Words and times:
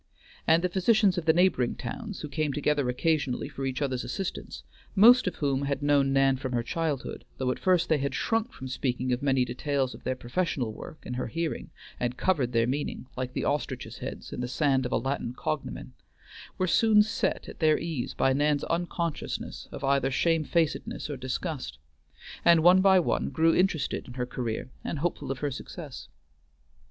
And 0.47 0.63
the 0.63 0.69
physicians 0.69 1.19
of 1.19 1.25
the 1.25 1.31
neighboring 1.31 1.75
towns, 1.75 2.21
who 2.21 2.27
came 2.27 2.51
together 2.53 2.89
occasionally 2.89 3.47
for 3.47 3.67
each 3.67 3.83
other's 3.83 4.03
assistance, 4.03 4.63
most 4.95 5.27
of 5.27 5.35
whom 5.35 5.65
had 5.65 5.83
known 5.83 6.11
Nan 6.11 6.37
from 6.37 6.53
her 6.53 6.63
childhood, 6.63 7.23
though 7.37 7.51
at 7.51 7.59
first 7.59 7.87
they 7.87 7.99
had 7.99 8.15
shrunk 8.15 8.51
from 8.51 8.67
speaking 8.67 9.13
of 9.13 9.21
many 9.21 9.45
details 9.45 9.93
of 9.93 10.03
their 10.03 10.15
professional 10.15 10.73
work 10.73 10.97
in 11.05 11.13
her 11.13 11.27
hearing, 11.27 11.69
and 11.99 12.17
covered 12.17 12.51
their 12.51 12.65
meaning, 12.65 13.05
like 13.15 13.33
the 13.33 13.43
ostriches' 13.43 13.99
heads, 13.99 14.33
in 14.33 14.41
the 14.41 14.47
sand 14.47 14.87
of 14.87 14.91
a 14.91 14.97
Latin 14.97 15.35
cognomen, 15.35 15.93
were 16.57 16.65
soon 16.65 17.03
set 17.03 17.47
at 17.47 17.59
their 17.59 17.77
ease 17.77 18.15
by 18.15 18.33
Nan's 18.33 18.63
unconsciousness 18.63 19.67
of 19.71 19.83
either 19.83 20.09
shamefacedness 20.09 21.11
or 21.11 21.15
disgust, 21.17 21.77
and 22.43 22.63
one 22.63 22.81
by 22.81 22.99
one 22.99 23.29
grew 23.29 23.53
interested 23.55 24.07
in 24.07 24.15
her 24.15 24.25
career, 24.25 24.71
and 24.83 24.97
hopeful 24.97 25.29
of 25.29 25.37
her 25.45 25.51
success. 25.51 26.07